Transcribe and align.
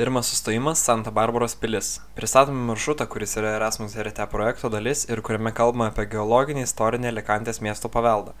Pirmas 0.00 0.26
sustojimas- 0.26 0.82
Santa 0.86 1.10
Barbaros 1.10 1.54
pilis. 1.54 2.00
Pristatome 2.16 2.60
maršrutą, 2.68 3.06
kuris 3.06 3.36
yra 3.36 3.50
Erasmus 3.56 3.94
Herite 3.98 4.24
projekto 4.32 4.70
dalis 4.72 5.02
ir 5.10 5.20
kuriame 5.20 5.52
kalbama 5.58 5.88
apie 5.90 6.06
geologinį 6.14 6.62
istorinį 6.68 7.10
Alikantės 7.10 7.60
miesto 7.60 7.90
paveldą. 7.96 8.32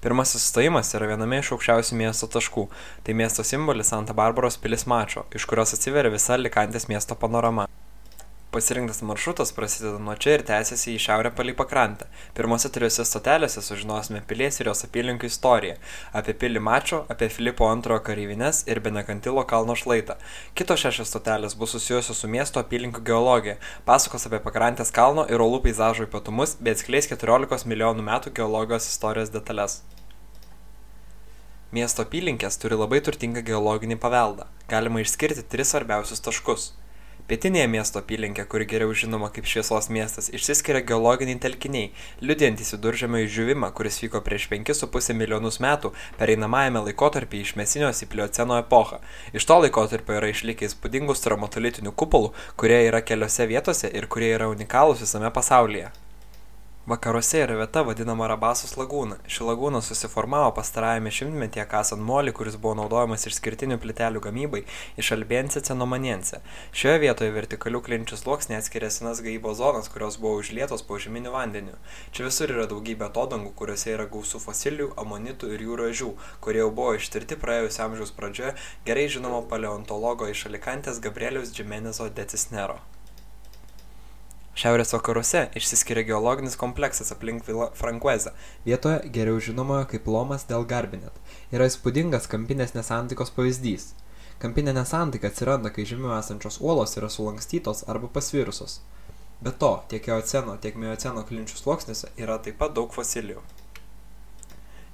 Pirmasis 0.00 0.40
sustojimas 0.40 0.94
yra 0.96 1.10
viename 1.12 1.42
iš 1.44 1.52
aukščiausių 1.52 2.00
miesto 2.00 2.30
taškų. 2.38 2.64
Tai 3.04 3.18
miesto 3.20 3.44
simbolis 3.44 3.92
Santa 3.92 4.16
Barbaros 4.16 4.56
pilis 4.56 4.86
Mačo, 4.88 5.26
iš 5.36 5.44
kurios 5.44 5.76
atsiveria 5.76 6.16
visa 6.16 6.32
Alikantės 6.40 6.88
miesto 6.88 7.14
panorama. 7.14 7.68
Pasirinktas 8.52 9.02
maršrutas 9.02 9.52
prasideda 9.52 9.98
nuo 9.98 10.12
čia 10.20 10.34
ir 10.36 10.42
tęsiasi 10.44 10.90
į 10.92 10.98
šiaurę 11.00 11.30
palei 11.32 11.54
pakrantę. 11.56 12.04
Pirmose 12.36 12.68
trijose 12.68 13.06
stotelėse 13.08 13.62
sužinosime 13.64 14.18
pilies 14.28 14.60
ir 14.60 14.68
jos 14.68 14.84
apylinkių 14.84 15.30
istoriją. 15.30 15.78
Apie 16.20 16.34
pilį 16.42 16.60
Mačo, 16.66 16.98
apie 17.14 17.30
Filipo 17.32 17.70
II 17.72 17.96
kareivines 18.08 18.60
ir 18.68 18.80
Benekantilo 18.84 19.46
kalno 19.52 19.72
šlaitą. 19.82 20.18
Kitos 20.52 20.84
šešios 20.84 21.08
stotelės 21.14 21.56
bus 21.62 21.72
susijusios 21.72 22.20
su 22.20 22.28
miesto 22.34 22.60
apylinkių 22.60 23.00
geologija. 23.08 23.56
Pasakos 23.88 24.28
apie 24.28 24.42
pakrantės 24.44 24.92
kalno 24.92 25.24
ir 25.32 25.40
olų 25.40 25.62
peizažo 25.70 26.04
ypatumus, 26.10 26.58
bei 26.60 26.76
atskleis 26.76 27.08
14 27.08 27.64
milijonų 27.72 28.04
metų 28.10 28.34
geologijos 28.36 28.90
istorijos 28.92 29.32
detalės. 29.32 29.80
Miesto 31.72 32.04
apylinkės 32.04 32.60
turi 32.60 32.76
labai 32.76 33.00
turtingą 33.00 33.40
geologinį 33.48 33.96
paveldą. 33.96 34.50
Galima 34.68 35.00
išskirti 35.00 35.48
tris 35.48 35.72
svarbiausius 35.72 36.20
taškus 36.20 36.72
pietinėje 37.30 37.68
miesto 37.70 38.00
apylinkė 38.02 38.44
kuri 38.50 38.66
geriau 38.70 38.94
žinoma 38.96 39.28
kaip 39.34 39.46
šviesos 39.48 39.88
miestas 39.94 40.28
išsiskiria 40.34 40.82
geologiniai 40.88 41.38
telkiniai 41.44 41.92
liudijantys 42.24 42.74
viduržemio 42.74 43.22
išdžiūvimą 43.26 43.70
kuris 43.78 44.00
vyko 44.02 44.22
prieš 44.26 44.48
penkis 44.52 44.82
su 44.82 44.90
puse 44.92 45.16
milijonus 45.16 45.60
metų 45.62 45.92
pereinamajame 46.18 46.84
laikotarpyje 46.90 47.48
iš 47.48 47.56
mesinijos 47.62 48.02
į 48.02 48.10
plioceno 48.12 48.58
epochą. 48.62 49.00
Iš 49.32 49.46
to 49.48 49.60
laikotarpio 49.64 50.18
yra 50.18 50.32
išlikę 50.34 50.66
įspūdingų 50.68 51.16
stromatolitinių 51.18 51.94
kupolų 51.94 52.34
kurie 52.60 52.84
yra 52.90 53.04
keliose 53.06 53.46
vietose 53.50 53.90
ir 53.92 54.10
kurie 54.10 54.34
yra 54.34 54.50
unikalūs 54.52 55.06
visame 55.06 55.30
pasaulyje 55.30 55.92
Vakaruose 56.86 57.38
yra 57.38 57.54
vieta 57.54 57.84
vadinama 57.86 58.26
Rabasos 58.26 58.72
lagūna. 58.74 59.20
Ši 59.30 59.44
lagūna 59.46 59.78
susiformavo 59.86 60.48
pastarajame 60.56 61.12
šimtmetyje 61.14 61.62
kasant 61.70 62.02
molį, 62.02 62.32
kuris 62.34 62.56
buvo 62.58 62.72
naudojamas 62.80 63.28
išskirtinių 63.30 63.76
plytelių 63.84 64.22
gamybai 64.24 64.64
iš 64.98 65.12
Albiense 65.14 65.60
Cenomaniense. 65.62 66.40
Šioje 66.74 67.04
vietoje 67.04 67.30
vertikalių 67.36 67.84
klinčių 67.86 68.18
sluoksnė 68.18 68.58
atskiria 68.58 68.90
senas 68.90 69.22
gaybos 69.22 69.60
zonas, 69.60 69.86
kurios 69.94 70.18
buvo 70.18 70.40
užlietos 70.42 70.82
paužeminiu 70.88 71.30
vandeniu. 71.36 71.78
Čia 72.10 72.26
visur 72.26 72.50
yra 72.50 72.66
daugybė 72.72 73.06
atodangų, 73.12 73.52
kuriuose 73.60 73.94
yra 73.94 74.08
gausų 74.10 74.40
fosilijų, 74.42 74.88
amonitų 75.04 75.52
ir 75.54 75.62
jūrų 75.68 75.86
ežių, 75.92 76.10
kurie 76.42 76.64
jau 76.64 76.72
buvo 76.80 76.96
ištirti 76.98 77.38
praėjusio 77.44 77.86
amžiaus 77.86 78.10
pradžioje 78.18 78.56
gerai 78.90 79.06
žinomo 79.06 79.44
paleontologo 79.54 80.26
iš 80.34 80.48
Alikantės 80.50 80.98
Gabrieliaus 81.06 81.54
Džimenezo 81.54 82.10
de 82.10 82.26
Cisnero 82.34 82.82
šiaurės 84.62 84.92
vakaruose 84.94 85.40
išsiskiria 85.58 86.04
geologinis 86.06 86.54
kompleksas 86.60 87.10
aplink 87.14 87.42
vila 87.48 87.70
frankuezą 87.78 88.30
vietoje 88.66 89.00
geriau 89.16 89.40
žinomoje 89.46 89.88
kaip 89.92 90.06
lomas 90.16 90.44
del 90.50 90.66
garbinet 90.72 91.32
yra 91.56 91.66
įspūdingas 91.70 92.28
kampinės 92.30 92.76
nesantaikos 92.76 93.34
pavyzdys. 93.38 93.88
Kampinė 94.42 94.74
nesantaika 94.76 95.32
atsiranda 95.32 95.72
kai 95.74 95.86
žemiau 95.88 96.14
esančios 96.18 96.60
uolos 96.62 96.94
yra 97.00 97.10
sulankstytos 97.10 97.82
arba 97.94 98.10
pasvirusios. 98.18 98.78
Be 99.42 99.50
to 99.64 99.72
tiek 99.90 100.06
eoceno 100.14 100.54
tiek 100.62 100.78
mioceno 100.78 101.26
klinčių 101.26 101.58
sluoksniuose 101.58 102.14
yra 102.22 102.38
taip 102.46 102.62
pat 102.62 102.78
daug 102.78 102.94
fosilijų 102.94 103.42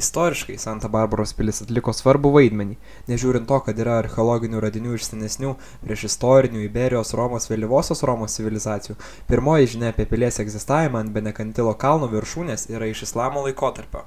istoriškai 0.00 0.56
santa 0.58 0.88
barbaros 0.92 1.34
pilis 1.36 1.62
atliko 1.64 1.92
svarbų 1.96 2.32
vaidmenį 2.36 2.78
nežiūrint 3.10 3.48
to 3.50 3.58
kad 3.66 3.82
yra 3.84 3.98
archeologinių 4.02 4.62
radinių 4.64 4.96
iš 4.96 5.10
senesnių 5.10 5.52
priešistorinių 5.84 6.64
iberijos 6.68 7.12
romos 7.18 7.50
vėlyvosios 7.50 8.04
romos 8.08 8.38
civilizacijų. 8.38 8.96
Pirmoji 9.28 9.74
žinia 9.76 9.92
apie 9.92 10.08
pilies 10.08 10.40
egzistavimą 10.42 11.04
ant 11.04 11.14
benekantilo 11.16 11.76
kalno 11.86 12.08
viršūnės 12.12 12.70
yra 12.72 12.88
iš 12.92 13.06
islamo 13.10 13.44
laikotarpio 13.48 14.06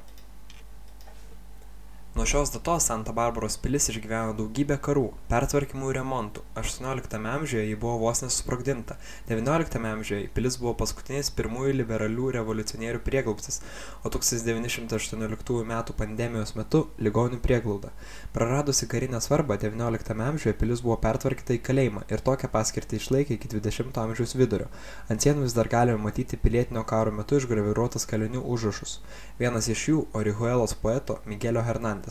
nuo 2.15 2.25
šios 2.25 2.51
datos 2.51 2.85
santa 2.87 3.11
barbaros 3.11 3.57
pilis 3.59 3.89
išgyveno 3.91 4.31
daugybę 4.37 4.77
karų 4.79 5.09
pertvarkymų 5.27 5.89
ir 5.91 5.97
remontų. 5.99 6.43
Aštuonioliktame 6.61 7.27
amžiuje 7.27 7.65
ji 7.67 7.75
buvo 7.81 7.97
vos 8.05 8.21
nesprogdinta 8.23 8.95
devynioliktame 9.27 9.89
amžiuje 9.91 10.29
pilis 10.37 10.55
buvo 10.61 10.71
paskutinis 10.79 11.27
pirmųjų 11.35 11.73
liberalių 11.81 12.29
revoliucionierių 12.37 13.01
prieglobstis 13.03 13.59
o 14.07 14.11
tūkstantis 14.13 14.45
devyni 14.47 14.71
šimtai 14.71 14.95
aštuonioliktųjų 15.01 15.65
metų 15.67 15.97
pandemijos 15.99 16.55
metu 16.55 16.85
ligonių 17.03 17.41
prieglauda. 17.43 17.91
Praradusi 18.37 18.87
karinę 18.87 19.19
svarbą 19.19 19.59
devynioliktame 19.59 20.23
amžiuje 20.29 20.55
pilis 20.61 20.85
buvo 20.87 20.95
pertvarkyta 21.03 21.57
į 21.57 21.61
kalėjimą 21.67 22.05
ir 22.07 22.23
tokią 22.23 22.47
paskirtį 22.55 23.01
išlaikė 23.01 23.35
iki 23.35 23.51
dvidešimto 23.57 24.05
amžiaus 24.05 24.37
vidurio. 24.39 24.69
Ant 25.11 25.19
sienų 25.19 25.49
vis 25.49 25.57
dar 25.59 25.67
galime 25.67 25.99
matyti 26.07 26.39
pilietinio 26.39 26.87
karo 26.87 27.11
metu 27.11 27.43
išgraviruotus 27.43 28.07
kalinių 28.07 28.47
užrašus. 28.55 29.01
Vienas 29.41 29.67
iš 29.67 29.87
jų 29.91 30.07
orihuelos 30.15 30.77
poeto 30.79 31.19
migelio 31.27 31.65
hernandez 31.65 32.04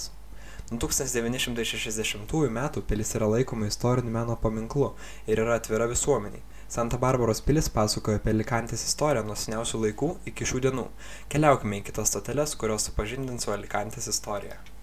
nuo 0.73 1.13
devyni 1.13 1.39
šimtai 1.43 1.67
šešiasdešimtųjų 1.69 2.51
metų 2.57 2.83
pilis 2.89 3.13
yra 3.19 3.29
laikoma 3.29 3.69
istoriniu 3.69 4.15
meno 4.15 4.37
paminklu 4.41 4.95
ir 5.29 5.45
yra 5.45 5.59
atvira 5.61 5.87
visuomenei. 5.91 6.41
Santa 6.75 6.99
barbaros 6.99 7.45
pilis 7.45 7.69
pasakoja 7.71 8.19
apie 8.19 8.33
alikantės 8.33 8.87
istoriją 8.89 9.27
nuo 9.29 9.37
seniausių 9.39 9.83
laikų 9.87 10.13
iki 10.33 10.49
šių 10.51 10.65
dienų. 10.69 10.87
Keliaukime 11.31 11.83
į 11.83 11.89
kitas 11.91 12.15
stoteles 12.15 12.57
kurios 12.59 12.89
supažindins 12.89 13.45
su 13.45 13.53
alikantės 13.55 14.09
istorija 14.11 14.65